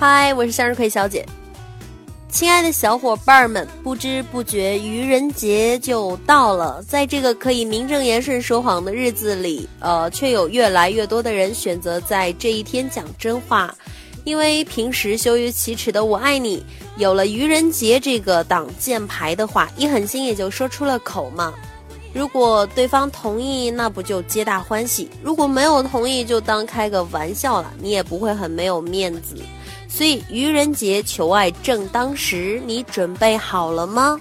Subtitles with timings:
[0.00, 1.26] 嗨，我是向日葵小姐。
[2.28, 6.80] 亲爱的小伙伴们，不知不觉愚人节就到了。
[6.86, 13.74] 在这个可以名正言顺说谎的日子里，呃，却有越来越多的人选择在这一天讲真话。
[14.22, 16.64] 因为平时羞于启齿的我爱你，
[16.96, 21.52] 有了愚人节这个挡箭牌的话，一狠心也就说出了口嘛。
[22.14, 29.34] 如果对方同意，那不就皆大欢喜；如果没有同意，就当开个玩笑了，你也不会很没有面子。
[29.88, 34.20] 所以愚人节求爱正当时，你准备好了吗？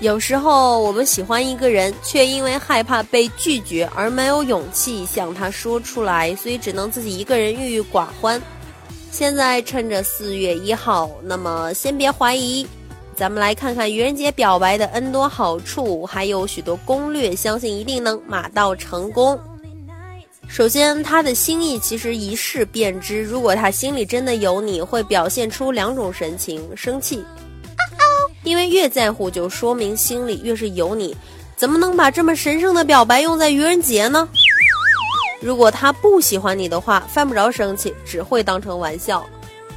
[0.00, 8.38] 有时候我们喜欢一个人，却因为害怕被拒绝而没有勇气向他说出来，所以只能自己一个人郁郁寡欢。
[9.10, 12.66] 现在趁着四月一号，那么先别怀疑。
[13.16, 19.38] 咱们来看看愚人节表白的 N 多好处，还有许多攻略，相信一定能马到成功。
[20.48, 27.24] 首先，他的心意其实一试便知，如果他心里真的有你，会表现出两种神情：生气，
[28.42, 31.16] 因为越在乎就说明心里越是有你，
[31.56, 34.28] 怎么能把这么神圣的表白用在愚人节呢？
[35.40, 39.24] 如果他不喜欢你的话，犯不着生气，只会当成玩笑。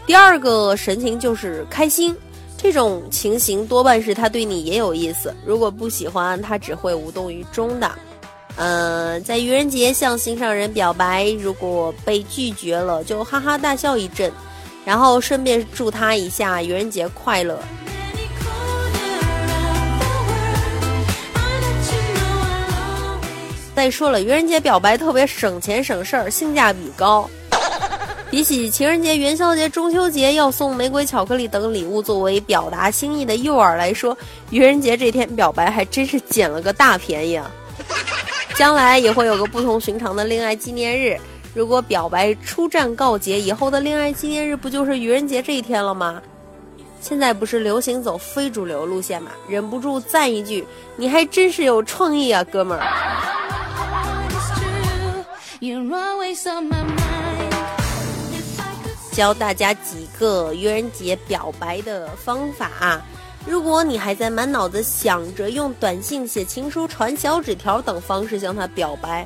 [0.06, 2.16] 第二个神情就是开心。
[2.58, 7.90] 这种情形多半是他对你也有意思，如果不喜欢，他只会无动于衷的。
[8.56, 14.32] 嗯，在愚人节向心上人表白，如果被拒绝了，就哈哈大笑一阵，
[14.84, 17.60] 然后顺便祝他一下愚人节快乐。
[23.76, 27.30] 再说了，愚人节表白特别省钱省事儿，性价比高。
[28.37, 34.15] 比起情人节、元宵节、中秋节要送玫瑰、巧克力等礼物作为表达心意的诱饵来说，
[34.52, 37.49] 愚人节这天表白还真是捡了个大便宜啊！
[38.55, 41.17] 将来也会有个不同寻常的恋爱纪念日。
[41.55, 46.21] 如果表白出战告捷以后的恋爱纪念日，不就是愚人节这一天了吗？
[47.02, 49.31] 现在不是流行走非主流路线吗？
[49.49, 50.64] 忍不住赞一句
[50.95, 52.86] ：“你还真是有创意啊，哥们儿！”
[59.17, 63.02] 教大家几个愚人节表白的方法。
[63.48, 69.26] 如果你还在满脑子想着用短信、写情书、传小纸条等方式向他表白，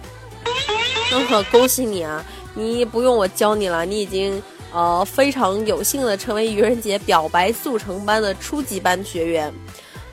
[1.12, 2.24] 那么恭喜你啊！
[2.54, 4.42] 你不用我教你了，你已经
[4.72, 9.54] 呃非常有幸的成为愚人节表白速成班的初级班学员。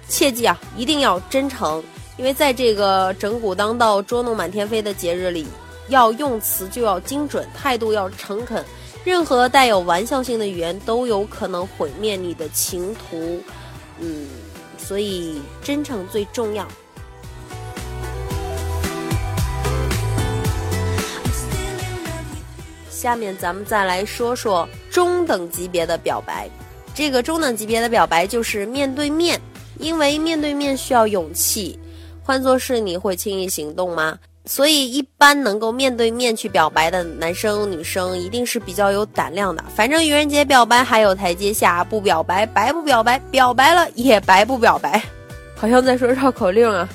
[0.08, 1.80] 切记啊，一定要真诚，
[2.16, 5.46] 因为在这个整蛊当道、捉弄满天飞的节日里，
[5.86, 8.64] 要用词就要精准，态度要诚恳。
[9.04, 13.40] 任何带有玩笑性的语言都有可能毁灭你的情途，
[14.00, 14.26] 嗯，
[14.76, 16.66] 所以真诚最重要。
[22.90, 26.50] 下面咱们再来说说中等级别的表白，
[26.94, 29.40] 这个中等级别的表白就是面对面，
[29.78, 31.78] 因为面对面需要勇气，
[32.24, 34.18] 换作是你会轻易行动吗？
[34.48, 39.62] 所以，一般能够面对面去表白的男生女生，一定是比较有胆量的。
[39.76, 45.02] 反正愚人节表白还有台阶下，不表白白不表白，表白了也白不表白，
[45.54, 46.88] 好像在说绕口令啊。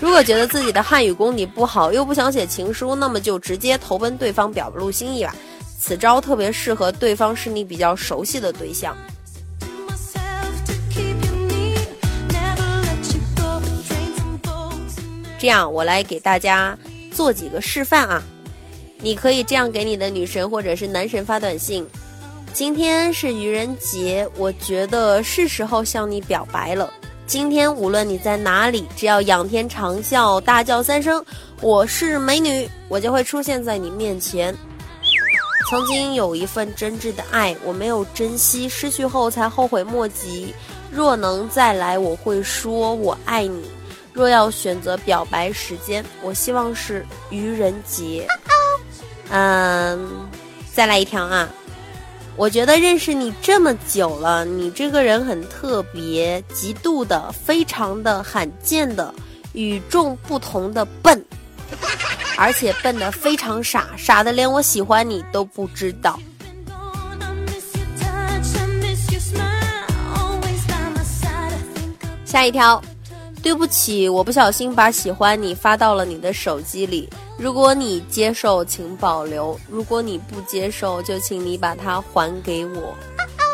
[0.00, 5.36] 如果觉得自己的汉语功底不好，又不想写情书，那么就直接投奔对方表露心意吧。
[5.78, 8.96] 此招特别适合对方是你比较熟悉的对象。
[15.38, 16.76] 这样，我来给大家
[17.12, 18.22] 做几个示范啊！
[19.00, 21.86] 你可以这样给你的女神或者是男神发短信：
[22.52, 26.92] 今天是愚人节，我觉得是时候向你表白了。
[27.24, 31.24] 今天无论你在哪里，只要仰天长啸，大叫三声
[31.62, 34.52] “我是美女”，我就会出现在你面前。
[35.70, 40.54] 曾经有一份真挚的爱，我没有珍惜，失去后才后悔莫及。
[40.90, 43.62] 若能再来，我会说我爱你。
[44.18, 48.26] 若要选择表白时间，我希望是愚人节。
[49.30, 50.28] 嗯，
[50.74, 51.48] 再来一条啊！
[52.34, 59.14] 我觉得认识你这么久了，你这个人很特别，极度的、非常的、罕见的、
[59.52, 61.24] 与众不同的笨，
[62.36, 66.18] 而且笨的非常傻，傻的连我喜欢你都不知道。
[72.24, 72.82] 下一条，
[73.42, 77.08] 对不起，我不小心把喜欢你发到了你的手机里。
[77.38, 82.94] 如果你接受，请保留；如果你不接受，就请你把它还给我。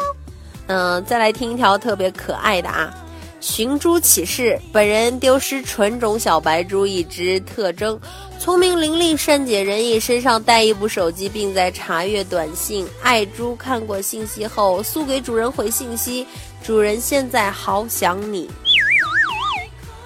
[0.67, 2.93] 嗯，再来听一条特别可爱的啊！
[3.41, 8.01] 寻猪启事：本人丢失纯种小白猪一只，特征
[8.41, 12.89] 聪明伶俐、善解人意，身上带一部手机，并在查阅短信。
[13.03, 16.27] 爱猪看过信息后，速给主人回信息：
[16.65, 18.51] 主人现在好想你。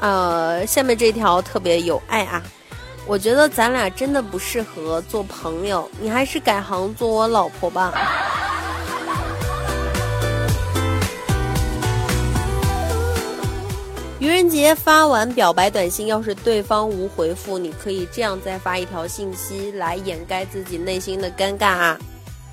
[0.00, 2.42] 呃，下面这条特别有爱啊！
[3.06, 7.92] 我觉得咱俩真的不适合做朋友，你还是改行做我老婆吧。
[14.20, 21.98] 愚人节发完表白短信，要是对方无回复，你可以这样再发一条信息来掩盖自己内心的尴尬啊！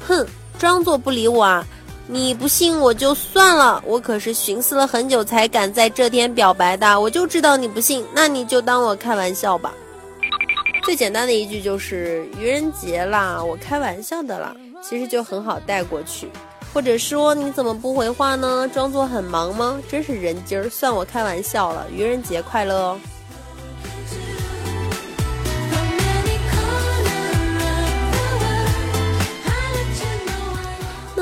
[0.08, 0.26] 哼，
[0.58, 1.66] 装作不理我啊！
[2.08, 9.74] 你不信我就算了，我可是寻思了很久才敢在这天表白的，我就知道你不信，那你就当我开玩笑吧。
[10.84, 16.30] 最简单的一句就是愚人节啦，我开玩笑的啦，其实就很好带过去。
[16.72, 18.70] 或者说你怎么不回话呢？
[18.72, 19.82] 装作很忙吗？
[19.90, 21.88] 真是人精儿，算我开玩笑了。
[21.90, 23.00] 愚人节快乐哦！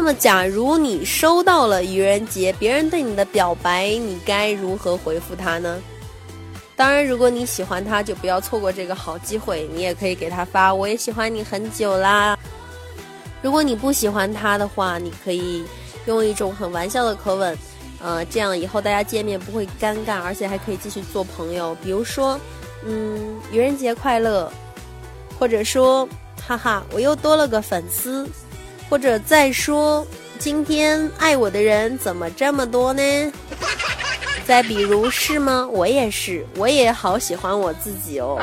[0.03, 5.79] 那么，假如你收到了愚人节别人对你的表白，你该如何回复他呢？
[6.75, 9.65] 当然，如果你喜欢他，就不要错过这个好机会。
[9.73, 12.37] 你也可以给他发“我也喜欢你很久啦”。
[13.41, 15.63] 如果你不喜欢他的话，你可以
[16.05, 17.57] 用一种很玩笑的口吻，
[18.01, 21.73] 呃，这样以后大家见面不会尴尬，而且还可以继续做朋友。
[21.81, 22.37] 比如说，
[22.85, 24.51] 嗯，愚人节快乐，
[25.39, 26.05] 或者说，
[26.45, 28.27] 哈哈，我又多了个粉丝，
[28.93, 30.05] 或者再说，
[30.37, 33.01] 今天爱我的人怎么这么多呢？
[34.45, 35.67] 再比如是吗？
[35.71, 38.39] 我也是，我也好喜欢我自己哦。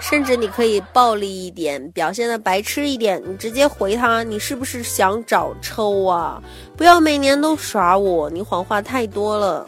[0.00, 6.42] 甚至你可以暴力一点，表现的白痴一点，你直接回他，你是不是想找抽啊？
[6.76, 9.64] 不要每年都耍我，你谎话太多了。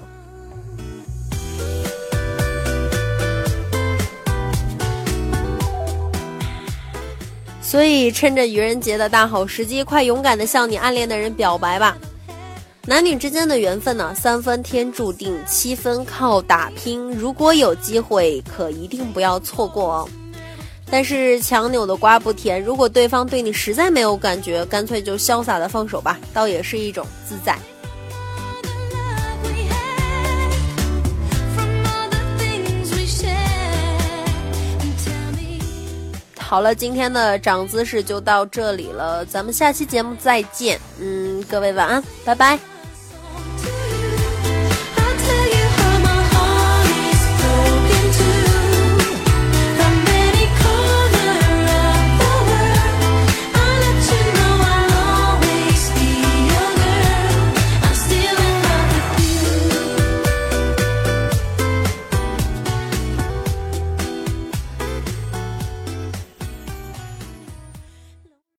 [7.69, 11.99] 所以趁着愚人节的大好时机，快勇敢的向你暗恋的人表白吧。
[12.87, 17.13] 男女之间的缘分呢，三分天注定，七分靠打拼。
[17.13, 20.09] 如果有机会，可一定不要错过哦。
[20.91, 27.59] 但是强扭的瓜不甜，如果对方对你实在没有感觉，干脆就潇洒的放手吧，倒也是一种自在。
[36.49, 40.81] 好了，今天的涨姿势就到这里了，咱们下期节目再见。
[40.99, 42.59] 嗯，各位晚安，拜拜。